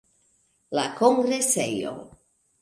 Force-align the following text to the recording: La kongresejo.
La 0.79 0.85
kongresejo. 1.01 1.93